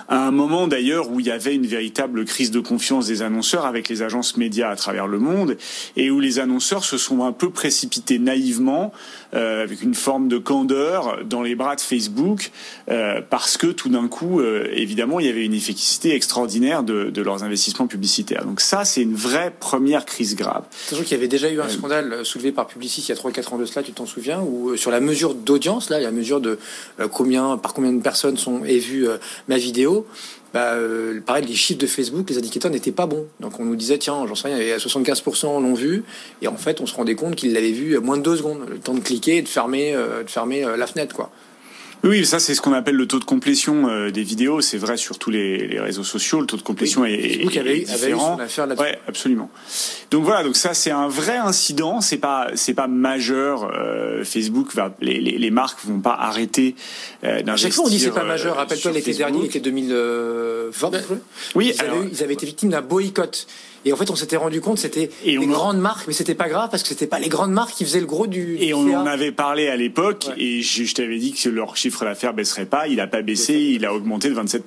à 0.09 0.27
un 0.27 0.31
moment 0.31 0.67
d'ailleurs 0.69 1.11
où 1.11 1.21
il 1.21 1.27
y 1.27 1.31
avait 1.31 1.55
une 1.55 1.67
véritable 1.67 2.25
crise 2.25 2.51
de 2.51 2.61
confiance 2.61 3.07
des 3.07 3.23
annonceurs 3.23 3.67
avec 3.67 3.89
les 3.89 4.03
agences 4.03 4.37
médias 4.37 4.71
à 4.71 4.77
travers 4.77 5.07
le 5.07 5.19
monde, 5.19 5.57
et 5.97 6.11
où 6.11 6.21
les 6.21 6.39
annonceurs 6.39 6.85
se 6.85 6.99
sont 6.99 7.25
un 7.25 7.33
peu 7.33 7.51
précipités 7.51 8.19
naïvement, 8.19 8.93
euh, 9.35 9.63
avec 9.63 9.83
une 9.83 9.95
forme 9.95 10.29
de 10.29 10.39
candeur, 10.39 11.25
dans 11.25 11.43
les 11.43 11.55
bras 11.55 11.77
de 11.77 11.81
Facebook, 11.81 12.51
parce 13.31 13.57
que 13.57 13.67
tout 13.69 13.89
d'un 13.89 14.09
coup, 14.09 14.41
évidemment, 14.43 15.21
il 15.21 15.27
y 15.27 15.29
avait 15.29 15.45
une 15.45 15.55
efficacité 15.55 16.15
extraordinaire 16.15 16.83
de, 16.83 17.11
de 17.11 17.23
leurs 17.23 17.43
investissements 17.43 17.87
publicitaires. 17.87 18.45
Donc 18.45 18.61
ça, 18.61 18.85
c'est 18.85 19.03
une 19.03 19.15
vraie 19.15 19.53
première 19.59 20.05
crise 20.05 20.37
grave. 20.37 20.65
Sachant 20.87 21.03
qu'il 21.03 21.13
y 21.13 21.15
avait 21.15 21.29
déjà 21.29 21.51
eu 21.51 21.61
un 21.61 21.69
scandale 21.69 22.25
soulevé 22.25 22.53
par 22.53 22.67
Publicis 22.67 23.03
il 23.03 23.09
y 23.09 23.13
a 23.13 23.17
3 23.17 23.33
4 23.33 23.53
ans 23.55 23.59
de 23.59 23.65
là, 23.75 23.83
tu 23.83 23.93
t'en 23.93 24.07
souviens, 24.07 24.41
ou 24.41 24.71
euh, 24.71 24.77
sur 24.77 24.91
la 24.91 25.01
mesure 25.01 25.35
d'audience, 25.35 25.91
là, 25.91 26.01
la 26.01 26.11
mesure 26.11 26.41
de 26.41 26.59
euh, 27.01 27.09
combien, 27.09 27.57
par 27.57 27.75
combien 27.75 27.93
de 27.93 28.03
personnes 28.03 28.37
sont 28.37 28.65
est 28.65 28.79
vue 28.79 29.09
euh, 29.09 29.19
ma 29.49 29.57
vidéo. 29.57 30.07
Bah, 30.53 30.77
pareil, 31.27 31.45
les 31.47 31.55
chiffres 31.55 31.81
de 31.81 31.87
Facebook, 31.89 32.31
les 32.31 32.39
indicateurs 32.39 32.71
n'étaient 32.71 32.93
pas 32.93 33.07
bons. 33.07 33.27
Donc 33.41 33.59
on 33.59 33.65
nous 33.65 33.75
disait, 33.75 33.99
tiens, 33.99 34.25
j'en 34.25 34.37
sais 34.37 34.55
rien, 34.55 34.77
75% 34.77 35.61
l'ont 35.61 35.75
vu, 35.75 36.05
et 36.43 36.47
en 36.47 36.57
fait, 36.57 36.81
on 36.81 36.87
se 36.87 36.95
rendait 36.95 37.17
compte 37.17 37.35
qu'ils 37.35 37.53
l'avaient 37.53 37.73
vu 37.73 37.99
moins 37.99 38.17
de 38.17 38.23
deux 38.23 38.37
secondes, 38.37 38.61
le 38.69 38.79
temps 38.79 38.95
de 38.95 39.01
cliquer 39.01 39.39
et 39.39 39.43
de 39.43 39.49
fermer, 39.49 39.93
de 39.95 40.31
fermer 40.31 40.65
la 40.77 40.87
fenêtre, 40.87 41.17
quoi. 41.17 41.33
Oui, 42.05 42.27
ça 42.27 42.39
c'est 42.39 42.55
ce 42.55 42.61
qu'on 42.61 42.75
appelle 42.75 42.97
le 42.97 43.07
taux 43.07 43.19
de 43.19 43.25
complétion 43.25 43.89
euh, 43.89 44.11
des 44.11 44.23
vidéos. 44.23 44.61
C'est 44.61 44.77
vrai 44.77 44.99
sur 44.99 45.19
tous 45.19 45.31
les, 45.31 45.81
réseaux 45.81 46.05
sociaux, 46.05 46.41
le 46.41 46.47
taux 46.47 46.59
de 46.59 46.63
complétion 46.63 47.07
est, 47.07 47.13
est, 47.15 47.59
avait, 47.59 47.81
différent. 47.81 48.37
ouais, 48.79 48.99
absolument. 49.09 49.51
Donc 50.11 50.25
voilà, 50.25 50.45
donc 50.45 50.55
ça 50.57 50.75
c'est 50.75 50.91
un 50.91 51.09
vrai 51.09 51.39
incident. 51.39 52.03
C'est 52.03 52.19
pas 52.19 52.49
c'est 52.55 52.75
pas 52.75 52.89
majeur. 52.89 53.71
Euh, 53.75 54.23
Facebook 54.23 54.75
va 54.75 54.95
les, 55.01 55.19
les, 55.19 55.39
les, 55.39 55.51
marques 55.51 55.79
vont 55.85 56.01
pas 56.01 56.15
arrêter 56.15 56.75
euh, 57.25 57.41
d'investir. 57.41 57.69
Chaque 57.69 57.73
fois 57.73 57.85
on 57.87 57.89
dit 57.89 57.99
c'est 57.99 58.11
pas 58.11 58.25
majeur. 58.25 58.57
Rappelle-toi 58.57 58.93
l'été 58.93 59.15
dernier, 59.15 59.41
l'été 59.41 59.61
2020. 59.61 60.91
Oui, 61.55 61.73
ils, 61.75 61.81
avaient, 61.81 62.09
ils 62.13 62.23
avaient 62.23 62.35
été 62.35 62.45
victimes 62.45 62.71
d'un 62.71 62.83
boycott. 62.83 63.47
Et 63.85 63.93
en 63.93 63.97
fait, 63.97 64.11
on 64.11 64.17
s'était 64.17 64.37
rendu 64.37 64.61
compte, 64.61 64.79
c'était 64.79 65.11
les 65.25 65.47
grandes 65.47 65.79
marques, 65.79 66.07
mais 66.07 66.15
c'était 66.15 66.35
pas 66.35 66.49
grave 66.49 66.71
parce 66.71 66.83
que 66.83 66.89
c'était 66.89 67.07
pas 67.07 67.19
les 67.19 67.29
grandes 67.29 67.53
marques 67.53 67.75
qui 67.75 67.85
faisaient 67.85 68.01
le 68.01 68.07
gros 68.07 68.27
du. 68.27 68.57
Et 68.59 68.73
on 68.73 68.81
en 68.95 69.07
avait 69.07 69.33
parlé 69.33 69.69
à 69.69 69.77
l'époque, 69.77 70.27
et 70.39 70.63
je, 70.63 70.85
je 70.85 70.95
t'avais 70.95 71.19
dit 71.19 71.33
que 71.33 71.49
leur 71.51 71.77
chiffre 71.77 71.94
d'affaires 72.03 72.35
baisserait 72.35 72.67
pas. 72.67 72.89
Il 72.89 73.01
a 73.01 73.07
pas 73.07 73.23
baissé, 73.23 73.55
il 73.55 73.85
a 73.85 73.95
augmenté 73.95 74.29
de 74.29 74.35
27 74.35 74.65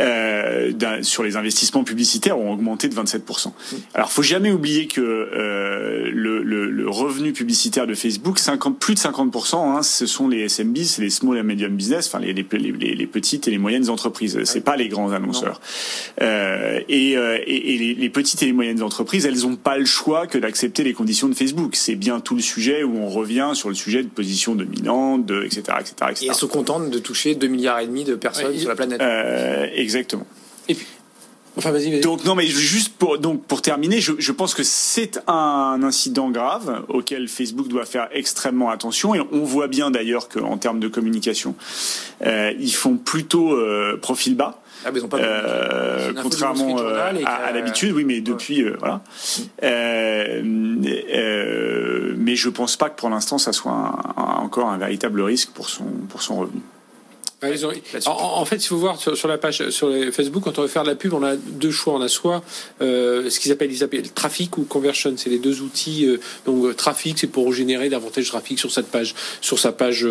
euh, 0.00 1.02
Sur 1.02 1.22
les 1.22 1.36
investissements 1.36 1.84
publicitaires, 1.84 2.38
ont 2.38 2.52
augmenté 2.52 2.88
de 2.88 2.94
27 2.94 3.28
mm. 3.28 3.50
Alors, 3.94 4.12
faut 4.12 4.22
jamais 4.22 4.50
oublier 4.50 4.86
que 4.86 5.00
euh, 5.00 6.10
le, 6.12 6.42
le, 6.42 6.70
le, 6.70 6.88
revenu 6.88 7.32
publicitaire 7.32 7.86
de 7.86 7.94
Facebook, 7.94 8.38
50, 8.38 8.78
plus 8.78 8.94
de 8.94 8.98
50 8.98 9.36
hein, 9.54 9.82
ce 9.82 10.06
sont 10.06 10.28
les 10.28 10.48
SMB, 10.48 10.76
c'est 10.78 11.02
les 11.02 11.10
small 11.10 11.38
and 11.38 11.44
medium 11.44 11.74
business, 11.74 12.08
enfin 12.08 12.18
les, 12.18 12.32
les, 12.32 12.44
les, 12.52 12.94
les 12.94 13.06
petites 13.06 13.48
et 13.48 13.50
les 13.50 13.58
moyennes 13.58 13.88
entreprises. 13.88 14.38
C'est 14.44 14.60
pas 14.60 14.76
les 14.76 14.88
grands 14.88 15.12
annonceurs. 15.12 15.60
Euh, 16.20 16.80
et, 16.88 17.12
et, 17.12 17.74
et 17.74 17.78
les, 17.78 17.94
les 17.94 18.10
petites 18.10 18.42
et 18.42 18.46
les 18.46 18.52
moyennes 18.52 18.82
entreprises, 18.82 19.24
elles 19.24 19.42
n'ont 19.42 19.56
pas 19.56 19.78
le 19.78 19.86
choix 19.86 20.26
que 20.26 20.38
d'accepter 20.38 20.82
les 20.82 20.92
conditions 20.92 21.28
de 21.28 21.34
Facebook. 21.34 21.76
C'est 21.76 21.94
bien 21.94 22.20
tout 22.20 22.34
le 22.34 22.42
sujet 22.42 22.82
où 22.82 22.98
on 22.98 23.08
revient 23.08 23.50
sur 23.54 23.68
le 23.68 23.74
sujet 23.74 24.02
de 24.02 24.08
position 24.08 24.54
dominante, 24.54 25.26
de, 25.26 25.44
etc., 25.44 25.62
etc., 25.80 25.94
Et 26.20 26.26
elles 26.26 26.34
sont 26.34 26.48
contentes 26.48 26.90
de 26.90 26.98
toucher 26.98 27.34
2 27.34 27.46
milliards 27.46 27.80
et 27.80 27.86
demi 27.86 28.04
de 28.04 28.14
personnes 28.14 28.56
sur 28.56 28.68
la 28.68 28.76
planète. 28.76 29.00
Euh, 29.00 29.66
exactement. 29.74 30.26
Et 30.68 30.74
puis, 30.74 30.86
Enfin, 31.60 31.72
vas-y, 31.72 31.90
vas 31.90 32.00
Donc 32.00 32.24
non, 32.24 32.34
mais 32.34 32.46
juste 32.46 32.94
pour 32.96 33.18
donc 33.18 33.44
pour 33.44 33.60
terminer, 33.60 34.00
je, 34.00 34.12
je 34.18 34.32
pense 34.32 34.54
que 34.54 34.62
c'est 34.62 35.20
un 35.26 35.80
incident 35.82 36.30
grave 36.30 36.84
auquel 36.88 37.28
Facebook 37.28 37.68
doit 37.68 37.84
faire 37.84 38.08
extrêmement 38.12 38.70
attention 38.70 39.14
et 39.14 39.20
on 39.32 39.44
voit 39.44 39.68
bien 39.68 39.90
d'ailleurs 39.90 40.28
qu'en 40.28 40.56
termes 40.56 40.80
de 40.80 40.88
communication, 40.88 41.54
euh, 42.24 42.52
ils 42.58 42.74
font 42.74 42.96
plutôt 42.96 43.52
euh, 43.52 43.98
profil 44.00 44.36
bas. 44.36 44.62
Ah, 44.84 44.90
mais 44.90 45.00
ils 45.00 45.04
ont 45.04 45.08
pas 45.08 45.18
euh, 45.18 46.12
contrairement 46.22 46.78
euh, 46.78 47.12
à, 47.26 47.52
l'habitude, 47.52 47.92
oui, 47.92 48.04
mais 48.04 48.20
depuis, 48.20 48.62
euh, 48.62 48.76
voilà. 48.78 49.02
Euh, 49.62 50.40
mais 52.16 52.36
je 52.36 52.48
pense 52.48 52.76
pas 52.76 52.88
que 52.88 52.98
pour 52.98 53.10
l'instant, 53.10 53.36
ça 53.38 53.52
soit 53.52 53.72
un, 53.72 54.22
encore 54.42 54.70
un 54.70 54.78
véritable 54.78 55.20
risque 55.20 55.50
pour 55.50 55.68
son 55.68 55.84
pour 56.08 56.22
son 56.22 56.38
revenu. 56.38 56.62
En, 57.42 58.44
fait, 58.44 58.56
il 58.56 58.66
faut 58.66 58.76
voir 58.76 59.00
sur, 59.00 59.28
la 59.28 59.38
page 59.38 59.70
sur 59.70 59.90
Facebook, 60.12 60.44
quand 60.44 60.58
on 60.58 60.62
veut 60.62 60.68
faire 60.68 60.82
de 60.82 60.88
la 60.88 60.94
pub, 60.94 61.14
on 61.14 61.22
a 61.22 61.36
deux 61.36 61.70
choix. 61.70 61.94
On 61.94 62.02
a 62.02 62.08
soit 62.08 62.42
euh, 62.82 63.30
ce 63.30 63.40
qu'ils 63.40 63.50
appellent, 63.50 63.72
ils 63.72 63.82
appellent 63.82 64.10
trafic 64.12 64.58
ou 64.58 64.64
conversion. 64.64 65.14
C'est 65.16 65.30
les 65.30 65.38
deux 65.38 65.62
outils. 65.62 66.06
Euh, 66.06 66.20
donc 66.44 66.64
euh, 66.64 66.74
trafic, 66.74 67.18
c'est 67.18 67.26
pour 67.26 67.52
générer 67.52 67.88
davantage 67.88 68.24
de 68.24 68.28
trafic 68.28 68.58
sur 68.58 68.70
cette 68.70 68.88
page, 68.88 69.14
sur 69.40 69.58
sa 69.58 69.72
page, 69.72 70.06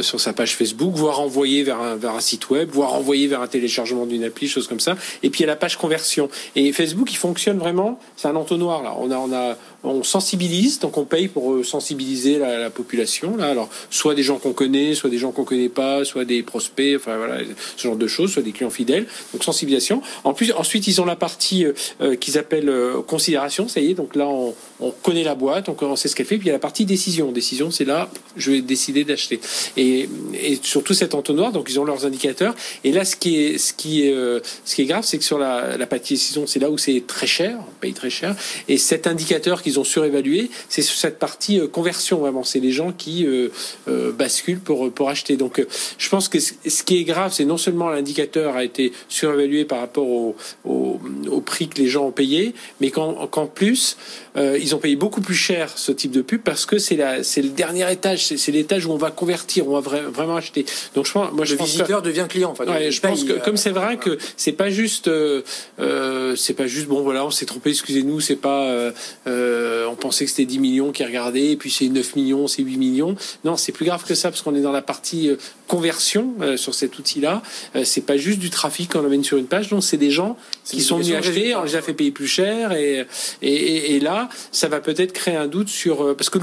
sur 0.00 0.20
sa 0.20 0.32
page 0.32 0.56
Facebook, 0.56 0.94
voire 0.94 1.20
envoyer 1.20 1.62
vers 1.62 1.80
un, 1.80 1.96
vers 1.96 2.14
un 2.14 2.20
site 2.20 2.48
web, 2.48 2.70
voire 2.72 2.94
envoyer 2.94 3.26
vers 3.26 3.42
un 3.42 3.46
téléchargement 3.46 4.06
d'une 4.06 4.24
appli, 4.24 4.48
choses 4.48 4.68
comme 4.68 4.80
ça. 4.80 4.96
Et 5.22 5.28
puis 5.28 5.40
il 5.40 5.42
y 5.42 5.44
a 5.44 5.48
la 5.48 5.56
page 5.56 5.76
conversion. 5.76 6.30
Et 6.56 6.72
Facebook, 6.72 7.12
il 7.12 7.16
fonctionne 7.16 7.58
vraiment. 7.58 8.00
C'est 8.16 8.28
un 8.28 8.36
entonnoir 8.36 8.82
là. 8.82 8.94
On 8.98 9.10
a, 9.10 9.16
on 9.16 9.32
a, 9.32 9.56
on 9.82 10.02
sensibilise, 10.02 10.78
donc 10.80 10.96
on 10.98 11.04
paye 11.04 11.28
pour 11.28 11.64
sensibiliser 11.64 12.38
la, 12.38 12.58
la 12.58 12.70
population 12.70 13.36
là. 13.36 13.46
Alors 13.46 13.68
soit 13.90 14.14
des 14.14 14.22
gens 14.22 14.38
qu'on 14.38 14.52
connaît, 14.52 14.94
soit 14.94 15.10
des 15.10 15.18
gens 15.18 15.32
qu'on 15.32 15.44
connaît 15.44 15.68
pas 15.68 15.90
soit 16.04 16.24
des 16.24 16.42
prospects, 16.42 16.96
enfin 16.96 17.16
voilà, 17.16 17.38
ce 17.76 17.82
genre 17.82 17.96
de 17.96 18.06
choses, 18.06 18.32
soit 18.32 18.42
des 18.42 18.52
clients 18.52 18.70
fidèles. 18.70 19.06
Donc 19.32 19.44
sensibilisation. 19.44 20.02
En 20.24 20.34
plus, 20.34 20.52
ensuite, 20.52 20.86
ils 20.86 21.00
ont 21.00 21.04
la 21.04 21.16
partie 21.16 21.64
euh, 21.64 21.72
euh, 22.00 22.16
qu'ils 22.16 22.38
appellent 22.38 22.68
euh, 22.68 23.00
considération. 23.02 23.68
Ça 23.68 23.80
y 23.80 23.90
est, 23.90 23.94
donc 23.94 24.16
là, 24.16 24.26
on, 24.28 24.54
connaît 25.02 25.24
la 25.24 25.34
boîte, 25.34 25.68
on, 25.68 25.96
sait 25.96 26.08
ce 26.08 26.16
qu'elle 26.16 26.26
fait. 26.26 26.36
Puis 26.36 26.46
il 26.46 26.48
y 26.48 26.50
a 26.50 26.54
la 26.54 26.58
partie 26.58 26.84
décision. 26.84 27.32
Décision, 27.32 27.70
c'est 27.70 27.84
là, 27.84 28.10
je 28.36 28.50
vais 28.50 28.60
décider 28.60 29.04
d'acheter. 29.04 29.40
Et, 29.76 30.08
et 30.34 30.58
surtout 30.62 30.94
cet 30.94 31.14
entonnoir, 31.14 31.52
donc 31.52 31.68
ils 31.68 31.78
ont 31.78 31.84
leurs 31.84 32.06
indicateurs. 32.06 32.54
Et 32.84 32.92
là, 32.92 33.04
ce 33.04 33.16
qui 33.16 33.36
est, 33.36 33.58
ce 33.58 33.72
qui 33.72 34.02
est, 34.02 34.14
ce 34.64 34.74
qui 34.74 34.82
est 34.82 34.86
grave, 34.86 35.04
c'est 35.04 35.18
que 35.18 35.24
sur 35.24 35.38
la, 35.38 35.76
la 35.76 35.86
partie 35.86 36.14
décision, 36.14 36.46
c'est 36.46 36.58
là 36.58 36.70
où 36.70 36.78
c'est 36.78 37.06
très 37.06 37.26
cher, 37.26 37.58
on 37.60 37.80
paye 37.80 37.92
très 37.92 38.10
cher. 38.10 38.34
Et 38.68 38.78
cet 38.78 39.06
indicateur 39.06 39.62
qu'ils 39.70 39.80
ont 39.80 39.84
surévalué, 39.84 40.50
c'est 40.68 40.82
sur 40.82 40.96
cette 40.96 41.18
partie 41.18 41.60
conversion 41.68 42.18
vraiment. 42.18 42.44
C'est 42.44 42.60
les 42.60 42.72
gens 42.72 42.92
qui 42.92 43.26
basculent 43.86 44.60
pour 44.60 44.90
pour 44.92 45.08
acheter. 45.08 45.36
Donc 45.36 45.64
je 45.98 46.08
pense 46.08 46.28
que 46.28 46.38
ce 46.40 46.82
qui 46.82 46.98
est 46.98 47.04
grave, 47.04 47.32
c'est 47.32 47.44
non 47.44 47.56
seulement 47.56 47.88
l'indicateur 47.88 48.56
a 48.56 48.64
été 48.64 48.92
surévalué 49.08 49.64
par 49.64 49.80
rapport 49.80 50.06
au, 50.06 50.36
au, 50.64 51.40
prix 51.40 51.68
que 51.68 51.80
les 51.80 51.88
gens 51.88 52.06
ont 52.06 52.12
payé, 52.12 52.54
mais 52.80 52.90
qu'en 52.90 53.46
plus, 53.46 53.96
euh, 54.36 54.58
ils 54.60 54.74
ont 54.74 54.78
payé 54.78 54.96
beaucoup 54.96 55.20
plus 55.20 55.34
cher 55.34 55.72
ce 55.76 55.92
type 55.92 56.12
de 56.12 56.22
pub 56.22 56.42
parce 56.42 56.66
que 56.66 56.78
c'est 56.78 56.96
le 56.96 57.48
dernier 57.48 57.90
étage, 57.90 58.26
c'est 58.26 58.52
l'étage 58.52 58.86
où 58.86 58.92
on 58.92 58.96
va 58.96 59.10
convertir, 59.10 59.68
on 59.68 59.78
va 59.78 60.00
vraiment 60.08 60.36
acheter. 60.36 60.64
Donc 60.94 61.06
je 61.06 61.12
pense, 61.12 61.32
moi, 61.32 61.44
je 61.44 61.56
le 61.56 61.64
visiteur 61.64 62.02
devient 62.02 62.26
client. 62.28 62.50
Enfin, 62.50 62.64
je 62.90 63.00
pense 63.00 63.24
que 63.24 63.32
comme 63.44 63.56
c'est 63.56 63.70
vrai 63.70 63.96
que 63.96 64.18
c'est 64.36 64.52
pas 64.52 64.70
juste, 64.70 65.08
euh, 65.08 65.42
euh, 65.80 66.36
c'est 66.36 66.54
pas 66.54 66.66
juste 66.66 66.86
bon 66.86 67.02
voilà, 67.02 67.24
on 67.26 67.30
s'est 67.30 67.46
trompé, 67.46 67.70
excusez-nous, 67.70 68.20
c'est 68.20 68.36
pas, 68.36 68.92
on 69.88 69.94
pensait 69.94 70.24
que 70.24 70.30
c'était 70.30 70.44
10 70.44 70.58
millions 70.58 70.92
qui 70.92 71.04
regardaient, 71.04 71.52
et 71.52 71.56
puis 71.56 71.70
c'est 71.70 71.88
9 71.88 72.16
millions, 72.16 72.46
c'est 72.46 72.62
8 72.62 72.76
millions. 72.76 73.16
Non, 73.44 73.56
c'est 73.56 73.72
plus 73.72 73.84
grave 73.84 74.04
que 74.04 74.14
ça 74.14 74.30
parce 74.30 74.42
qu'on 74.42 74.54
est 74.54 74.60
dans 74.60 74.72
la 74.72 74.82
partie 74.82 75.30
conversion 75.68 76.34
sur 76.56 76.74
cet 76.74 76.98
outil-là. 76.98 77.42
c'est 77.84 78.04
pas 78.04 78.16
juste 78.16 78.38
du 78.38 78.50
trafic 78.50 78.92
qu'on 78.92 79.04
amène 79.04 79.24
sur 79.24 79.38
une 79.38 79.46
page, 79.46 79.70
non, 79.70 79.80
c'est 79.80 79.96
des 79.96 80.10
gens 80.10 80.36
qui 80.64 80.82
sont 80.82 80.98
venus 80.98 81.14
acheter, 81.14 81.54
on 81.54 81.64
les 81.64 81.76
a 81.76 81.82
fait 81.82 81.94
payer 81.94 82.10
plus 82.10 82.26
cher 82.26 82.72
et, 82.72 83.06
et, 83.42 83.96
et 83.96 84.00
là 84.00 84.28
ça 84.52 84.68
va 84.68 84.80
peut-être 84.80 85.12
créer 85.12 85.36
un 85.36 85.46
doute 85.46 85.68
sur 85.68 86.02
euh, 86.02 86.14
parce 86.14 86.30
que 86.30 86.38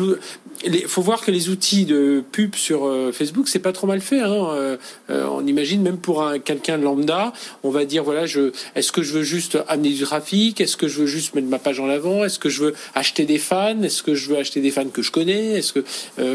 il 0.65 0.87
faut 0.87 1.01
voir 1.01 1.21
que 1.21 1.31
les 1.31 1.49
outils 1.49 1.85
de 1.85 2.23
pub 2.31 2.55
sur 2.55 2.85
euh, 2.85 3.11
Facebook, 3.11 3.47
c'est 3.47 3.59
pas 3.59 3.73
trop 3.73 3.85
mal 3.85 4.01
fait. 4.01 4.21
Hein. 4.21 4.47
Euh, 4.49 4.77
on 5.07 5.45
imagine 5.45 5.83
même 5.83 5.97
pour 5.97 6.23
un 6.23 6.39
quelqu'un 6.39 6.79
de 6.79 6.83
lambda, 6.83 7.31
on 7.63 7.69
va 7.69 7.85
dire 7.85 8.03
voilà, 8.03 8.25
je 8.25 8.51
est-ce 8.75 8.91
que 8.91 9.03
je 9.03 9.13
veux 9.13 9.23
juste 9.23 9.57
amener 9.67 9.89
du 9.89 10.03
trafic, 10.03 10.59
est-ce 10.59 10.77
que 10.77 10.87
je 10.87 11.01
veux 11.01 11.05
juste 11.05 11.35
mettre 11.35 11.47
ma 11.47 11.59
page 11.59 11.79
en 11.79 11.89
avant, 11.89 12.23
est-ce 12.23 12.39
que 12.39 12.49
je 12.49 12.63
veux 12.63 12.73
acheter 12.95 13.06
des 13.25 13.37
fans, 13.37 13.81
est-ce 13.83 14.03
que 14.03 14.15
je 14.15 14.29
veux 14.29 14.37
acheter 14.37 14.61
des 14.61 14.71
fans 14.71 14.87
que 14.87 15.01
je 15.01 15.11
connais, 15.11 15.53
est-ce 15.53 15.73
que 15.73 15.83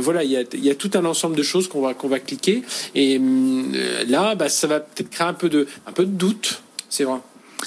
voilà, 0.00 0.24
il 0.24 0.30
y 0.30 0.36
a, 0.36 0.44
y 0.54 0.70
a, 0.70 0.74
tout 0.74 0.90
un 0.94 1.04
ensemble 1.04 1.36
de 1.36 1.42
choses 1.42 1.68
qu'on 1.68 1.80
va 1.80 1.94
qu'on 1.94 2.08
va 2.08 2.20
cliquer 2.20 2.62
et 2.94 3.18
hum, 3.18 3.72
là, 4.08 4.34
bah, 4.34 4.48
ça 4.48 4.66
va 4.66 4.80
peut-être 4.80 5.10
créer 5.10 5.26
un 5.26 5.34
peu 5.34 5.48
de 5.48 5.66
un 5.86 5.92
peu 5.92 6.04
de 6.04 6.10
doute. 6.10 6.62
C'est 6.88 7.04
vrai. 7.04 7.18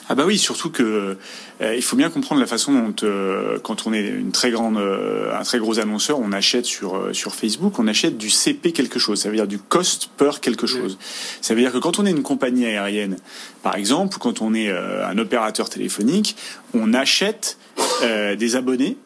Ah 0.10 0.16
bah 0.16 0.24
oui, 0.26 0.38
surtout 0.38 0.70
que 0.70 1.18
euh, 1.62 1.76
il 1.76 1.82
faut 1.82 1.96
bien 1.96 2.10
comprendre 2.10 2.42
la 2.42 2.48
façon 2.48 2.74
dont, 2.74 2.96
euh, 3.04 3.60
quand 3.60 3.88
on 3.88 3.94
est 3.94 4.08
une 4.08 4.32
très 4.32 4.52
grande, 4.52 4.78
euh, 4.78 5.38
un 5.38 5.44
très 5.44 5.60
gros 5.60 5.80
annonceur, 5.80 6.20
on 6.20 6.32
achète 6.32 6.66
sur 6.66 7.10
sur 7.14 7.34
Facebook, 7.34 7.80
on 7.80 7.88
achète 7.88 8.18
du 8.18 8.30
CP 8.30 8.72
quelque 8.72 9.00
chose. 9.00 9.22
Ça 9.22 9.30
veut 9.30 9.36
dire 9.36 9.48
du 9.48 9.60
cost 9.60 10.10
per 10.18 10.40
quelque 10.42 10.68
chose. 10.68 10.98
Ça 11.42 11.54
veut 11.54 11.62
dire 11.62 11.72
que 11.72 11.78
quand 11.78 12.00
on 12.00 12.06
est 12.06 12.12
une 12.12 12.24
compagnie 12.24 12.66
aérienne, 12.66 13.18
par 13.64 13.76
exemple, 13.76 14.18
ou 14.18 14.20
quand 14.20 14.42
on 14.42 14.54
est 14.54 14.70
un 14.70 15.18
opérateur 15.18 15.70
téléphonique, 15.70 16.36
on 16.74 16.94
achète 16.94 17.58
des 18.02 18.56
abonnés 18.56 18.98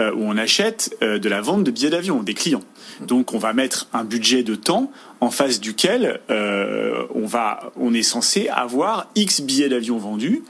ou 0.00 0.24
on 0.24 0.36
achète 0.36 0.96
de 1.00 1.28
la 1.28 1.40
vente 1.40 1.64
de 1.64 1.70
billets 1.70 1.90
d'avion, 1.90 2.22
des 2.22 2.34
clients. 2.34 2.62
Donc 3.00 3.34
on 3.34 3.38
va 3.38 3.52
mettre 3.52 3.88
un 3.92 4.04
budget 4.04 4.42
de 4.42 4.54
temps 4.54 4.90
en 5.20 5.30
face 5.30 5.60
duquel 5.60 6.20
euh, 6.30 7.06
on 7.14 7.26
va, 7.26 7.72
on 7.76 7.94
est 7.94 8.02
censé 8.02 8.48
avoir 8.48 9.10
X 9.14 9.40
billets 9.40 9.68
d'avion 9.68 9.98
vendus 9.98 10.42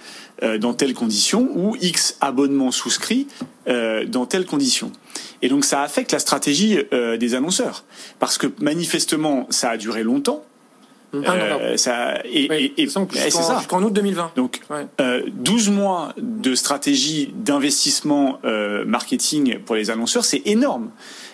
euh, 0.42 0.58
dans 0.58 0.74
telles 0.74 0.94
conditions 0.94 1.48
ou 1.54 1.76
X 1.80 2.16
abonnements 2.20 2.72
souscrits 2.72 3.26
euh, 3.68 4.04
dans 4.04 4.26
telles 4.26 4.46
conditions. 4.46 4.92
Et 5.42 5.48
donc 5.48 5.64
ça 5.64 5.82
affecte 5.82 6.12
la 6.12 6.18
stratégie 6.18 6.78
des 7.18 7.34
annonceurs 7.34 7.84
parce 8.18 8.38
que 8.38 8.46
manifestement 8.60 9.46
ça 9.50 9.70
a 9.70 9.76
duré 9.76 10.02
longtemps. 10.02 10.44
Euh, 11.14 11.76
ça, 11.76 12.20
et, 12.24 12.72
et, 12.76 12.88
c'est 12.88 13.30
ça. 13.30 13.58
Jusqu'en 13.58 13.82
août 13.82 13.92
2020. 13.92 14.32
Donc, 14.36 14.60
euh, 15.00 15.22
12 15.32 15.70
mois 15.70 16.12
de 16.16 16.54
stratégie 16.54 17.32
d'investissement 17.34 18.38
euh, 18.44 18.84
marketing 18.84 19.58
pour 19.60 19.76
les 19.76 19.90
annonceurs, 19.90 20.24
c'est 20.24 20.42
énorme. 20.44 20.90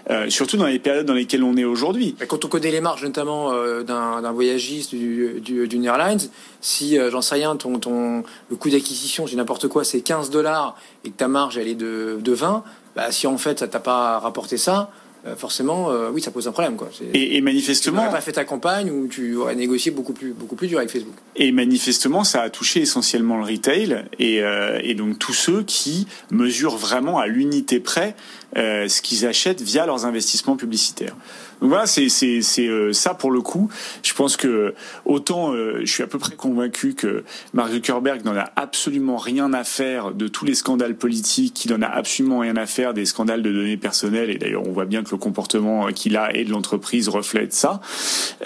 Euh, 0.09 0.31
surtout 0.31 0.57
dans 0.57 0.67
les 0.67 0.79
périodes 0.79 1.07
dans 1.07 1.15
lesquelles 1.15 1.45
on 1.45 1.57
est 1.57 1.65
aujourd'hui. 1.65 2.17
Quand 2.27 2.45
on 2.45 2.49
connaît 2.49 2.71
les 2.71 2.81
marges, 2.81 3.05
notamment 3.05 3.53
euh, 3.53 3.83
d'un 3.83 4.33
voyagiste 4.33 4.95
d'une 4.95 5.39
du, 5.41 5.69
du, 5.69 5.85
Airlines, 5.85 6.19
si 6.61 6.99
euh, 6.99 7.11
j'en 7.11 7.21
sais 7.21 7.37
rien, 7.37 7.55
ton, 7.57 7.79
ton 7.79 8.25
le 8.49 8.57
coût 8.57 8.71
d'acquisition, 8.71 9.27
c'est 9.27 9.37
n'importe 9.37 9.69
quoi, 9.69 9.85
c'est 9.85 10.01
15 10.01 10.31
dollars 10.31 10.75
et 11.05 11.11
que 11.11 11.17
ta 11.17 11.29
marge 11.29 11.59
elle 11.59 11.69
est 11.69 11.75
de, 11.75 12.19
de 12.21 12.33
20, 12.33 12.65
bah, 12.97 13.13
si 13.13 13.27
en 13.27 13.37
fait 13.37 13.61
ça 13.61 13.69
t'a 13.69 13.79
pas 13.79 14.19
rapporté 14.19 14.57
ça, 14.57 14.91
euh, 15.27 15.37
forcément, 15.37 15.91
euh, 15.91 16.11
oui, 16.11 16.23
ça 16.23 16.31
pose 16.31 16.49
un 16.49 16.53
problème. 16.53 16.77
Quoi. 16.77 16.89
Et, 17.13 17.37
et, 17.37 17.41
manifestement. 17.43 17.99
Tu 17.99 18.05
n'aurais 18.05 18.17
pas 18.17 18.23
fait 18.23 18.33
ta 18.33 18.45
campagne 18.45 18.91
ou 18.91 19.07
tu 19.07 19.37
aurais 19.37 19.55
négocié 19.55 19.91
beaucoup 19.91 20.15
plus, 20.15 20.33
beaucoup 20.33 20.57
plus 20.57 20.67
dur 20.67 20.79
avec 20.79 20.91
Facebook. 20.91 21.15
Et 21.37 21.53
manifestement, 21.53 22.25
ça 22.25 22.41
a 22.43 22.51
touché 22.51 22.81
essentiellement 22.81 23.37
le 23.37 23.45
retail 23.45 24.07
et, 24.19 24.43
euh, 24.43 24.81
et 24.83 24.95
donc 24.95 25.19
tous 25.19 25.35
ceux 25.35 25.63
qui 25.63 26.07
mesurent 26.31 26.79
vraiment 26.79 27.19
à 27.19 27.27
l'unité 27.27 27.81
près 27.81 28.15
ce 28.57 29.01
qu'ils 29.01 29.27
achètent 29.27 29.61
via 29.63 29.87
leurs 29.87 30.07
investissements 30.07 30.57
publicitaires. 30.57 31.15
Donc 31.61 31.71
voilà, 31.71 31.87
c'est 31.87 32.09
c'est 32.09 32.43
c'est 32.43 32.69
euh, 32.69 32.93
ça 32.93 33.15
pour 33.15 33.31
le 33.31 33.41
coup. 33.41 33.71
Je 34.03 34.15
pense 34.15 34.37
que 34.37 34.75
autant 35.05 35.53
euh, 35.53 35.81
je 35.85 35.93
suis 35.93 36.03
à 36.03 36.07
peu 36.07 36.19
près 36.19 36.35
convaincu 36.35 36.95
que 36.95 37.25
Mark 37.53 37.71
Zuckerberg 37.71 38.25
n'en 38.25 38.37
a 38.37 38.51
absolument 38.57 39.17
rien 39.17 39.53
à 39.53 39.65
faire 39.65 40.13
de 40.13 40.29
tous 40.29 40.45
les 40.45 40.55
scandales 40.55 40.97
politiques, 40.97 41.55
qu'il 41.55 41.73
n'en 41.73 41.83
a 41.83 41.89
absolument 41.89 42.39
rien 42.39 42.57
à 42.57 42.67
faire 42.67 42.95
des 42.95 43.05
scandales 43.05 43.43
de 43.43 43.53
données 43.53 43.77
personnelles. 43.77 44.31
Et 44.31 44.39
d'ailleurs, 44.39 44.67
on 44.67 44.73
voit 44.73 44.87
bien 44.87 45.03
que 45.03 45.11
le 45.11 45.19
comportement 45.19 45.87
qu'il 45.89 46.17
a 46.17 46.35
et 46.35 46.45
de 46.45 46.51
l'entreprise 46.51 47.09
reflète 47.09 47.53
ça. 47.53 47.81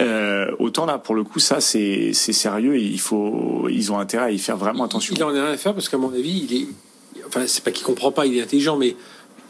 Euh, 0.01 0.51
autant 0.59 0.87
là, 0.87 0.99
pour 0.99 1.15
le 1.15 1.25
coup, 1.25 1.39
ça 1.39 1.61
c'est 1.61 2.13
c'est 2.13 2.33
sérieux 2.33 2.77
et 2.77 2.83
il 2.83 3.01
faut 3.01 3.69
ils 3.71 3.93
ont 3.93 3.99
intérêt 3.99 4.27
à 4.27 4.31
y 4.31 4.39
faire 4.39 4.57
vraiment 4.57 4.85
attention. 4.85 5.15
Il 5.17 5.23
en 5.23 5.29
a 5.29 5.33
rien 5.33 5.45
à 5.45 5.57
faire 5.57 5.75
parce 5.75 5.89
qu'à 5.89 5.99
mon 5.99 6.13
avis, 6.13 6.47
il 6.51 6.57
est 6.57 6.67
enfin 7.27 7.43
c'est 7.47 7.63
pas 7.63 7.71
qu'il 7.71 7.85
comprend 7.85 8.13
pas, 8.13 8.27
il 8.27 8.37
est 8.37 8.43
intelligent, 8.43 8.77
mais 8.77 8.97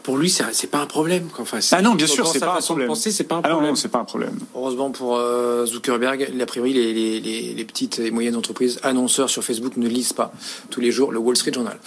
pour 0.05 0.17
lui, 0.17 0.29
c'est 0.29 0.67
pas 0.67 0.77
un 0.77 0.85
problème. 0.85 1.29
Enfin, 1.39 1.57
ah 1.71 1.81
non, 1.81 1.95
bien 1.95 2.05
sûr, 2.05 2.27
c'est 2.27 2.39
pas, 2.39 2.57
un 2.57 2.61
problème. 2.61 2.93
c'est 2.93 3.23
pas 3.23 3.37
un 3.37 3.41
problème. 3.41 3.63
Ah 3.63 3.67
non, 3.69 3.75
c'est 3.75 3.87
pas 3.87 3.97
un 3.97 4.05
problème. 4.05 4.37
Heureusement 4.55 4.91
pour 4.91 5.17
euh, 5.17 5.65
Zuckerberg, 5.65 6.31
a 6.39 6.45
priori, 6.45 6.73
les, 6.73 6.93
les, 6.93 7.19
les, 7.19 7.53
les, 7.55 7.65
petites 7.65 7.97
et 7.97 8.11
moyennes 8.11 8.35
entreprises 8.35 8.79
annonceurs 8.83 9.31
sur 9.31 9.43
Facebook 9.43 9.77
ne 9.77 9.87
lisent 9.87 10.13
pas 10.13 10.31
tous 10.69 10.79
les 10.79 10.91
jours 10.91 11.11
le 11.11 11.17
Wall 11.17 11.35
Street 11.35 11.51
Journal. 11.51 11.79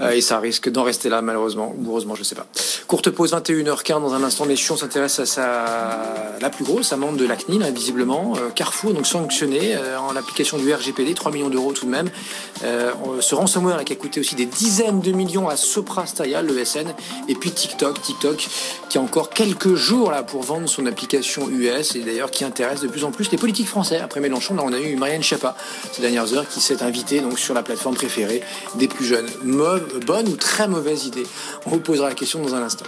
Euh, 0.00 0.10
et 0.10 0.20
ça 0.20 0.40
risque 0.40 0.70
d'en 0.70 0.82
rester 0.82 1.08
là, 1.08 1.22
malheureusement, 1.22 1.72
ou 1.78 1.90
heureusement, 1.90 2.16
je 2.16 2.24
sais 2.24 2.34
pas. 2.34 2.48
Courte 2.88 3.10
pause, 3.10 3.32
21h15. 3.32 4.00
Dans 4.00 4.14
un 4.14 4.24
instant, 4.24 4.44
les 4.44 4.56
chions 4.56 4.76
s'intéressent 4.76 5.20
à 5.20 5.32
sa... 5.32 6.38
la 6.40 6.50
plus 6.50 6.64
grosse 6.64 6.92
amende 6.92 7.16
de 7.16 7.26
la 7.26 7.36
CNIL, 7.36 7.62
hein, 7.62 7.70
visiblement. 7.70 8.32
Euh, 8.38 8.50
Carrefour, 8.50 8.92
donc 8.92 9.06
sanctionné 9.06 9.76
en 10.00 10.16
application 10.16 10.58
du 10.58 10.74
RGPD, 10.74 11.14
3 11.14 11.30
millions 11.30 11.48
d'euros 11.48 11.72
tout 11.72 11.86
de 11.86 11.90
même. 11.90 12.10
ce 12.62 13.34
ransomware 13.36 13.76
là, 13.76 13.84
qui 13.84 13.92
a 13.92 13.96
coûté 13.96 14.18
aussi 14.18 14.34
des 14.34 14.46
dizaines 14.46 15.00
de 15.00 15.12
millions 15.12 15.48
à 15.48 15.56
Sopra 15.56 16.06
Steria, 16.06 16.42
le 16.42 16.64
SN, 16.64 16.88
et 17.28 17.34
puis 17.36 17.51
TikTok, 17.54 18.00
TikTok 18.00 18.48
qui 18.88 18.98
a 18.98 19.00
encore 19.00 19.30
quelques 19.30 19.74
jours 19.74 20.10
là 20.10 20.22
pour 20.22 20.42
vendre 20.42 20.68
son 20.68 20.86
application 20.86 21.48
US 21.48 21.94
et 21.96 22.00
d'ailleurs 22.00 22.30
qui 22.30 22.44
intéresse 22.44 22.80
de 22.80 22.88
plus 22.88 23.04
en 23.04 23.10
plus 23.10 23.30
les 23.30 23.38
politiques 23.38 23.68
français. 23.68 23.98
Après 23.98 24.20
Mélenchon, 24.20 24.54
là 24.54 24.62
on 24.64 24.72
a 24.72 24.78
eu 24.78 24.96
Marianne 24.96 25.22
Chapa 25.22 25.56
ces 25.92 26.02
dernières 26.02 26.32
heures 26.34 26.48
qui 26.48 26.60
s'est 26.60 26.82
invitée 26.82 27.20
donc 27.20 27.38
sur 27.38 27.54
la 27.54 27.62
plateforme 27.62 27.94
préférée 27.94 28.42
des 28.76 28.88
plus 28.88 29.04
jeunes. 29.04 29.28
bonne 30.06 30.28
ou 30.28 30.36
très 30.36 30.68
mauvaise 30.68 31.06
idée? 31.06 31.26
On 31.66 31.70
vous 31.70 31.80
posera 31.80 32.08
la 32.08 32.14
question 32.14 32.42
dans 32.42 32.54
un 32.54 32.62
instant. 32.62 32.86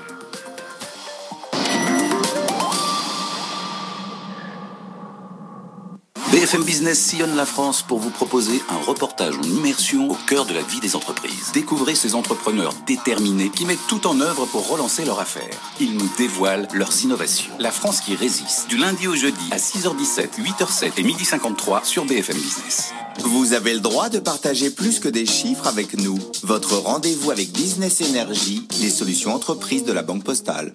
BFM 6.35 6.65
Business 6.65 6.99
sillonne 6.99 7.37
la 7.37 7.47
France 7.47 7.83
pour 7.83 8.01
vous 8.01 8.11
proposer 8.11 8.61
un 8.69 8.85
reportage 8.85 9.39
en 9.39 9.43
immersion 9.45 10.11
au 10.11 10.17
cœur 10.27 10.47
de 10.47 10.53
la 10.53 10.63
vie 10.63 10.81
des 10.81 10.97
entreprises. 10.97 11.53
Découvrez 11.55 11.95
ces 11.95 12.17
entrepreneurs 12.17 12.75
déterminés 12.89 13.51
qui 13.51 13.65
mettent 13.65 13.87
tout 13.89 14.05
en 14.09 14.21
œuvre 14.21 14.45
pour 14.47 14.69
relancer 14.69 15.05
leur 15.05 15.21
affaire. 15.21 15.55
Ils 15.79 15.97
nous 15.97 16.11
dévoilent 16.19 16.67
leurs 16.75 17.05
innovations. 17.05 17.53
La 17.61 17.71
France 17.71 18.01
qui 18.01 18.17
résiste. 18.17 18.67
Du 18.69 18.77
lundi 18.77 19.07
au 19.07 19.15
jeudi 19.15 19.49
à 19.53 19.59
6h17, 19.59 20.41
8h07 20.41 20.93
et 20.97 21.05
12h53 21.05 21.85
sur 21.85 22.05
BFM 22.05 22.37
Business. 22.37 22.93
Vous 23.21 23.53
avez 23.53 23.73
le 23.73 23.79
droit 23.79 24.09
de 24.09 24.19
partager 24.19 24.71
plus 24.71 24.99
que 24.99 25.09
des 25.09 25.27
chiffres 25.27 25.69
avec 25.69 25.97
nous. 25.97 26.19
Votre 26.43 26.75
rendez-vous 26.79 27.31
avec 27.31 27.53
Business 27.53 28.03
Energy, 28.03 28.67
les 28.81 28.91
solutions 28.91 29.33
entreprises 29.33 29.85
de 29.85 29.93
la 29.93 30.03
Banque 30.03 30.25
Postale. 30.25 30.75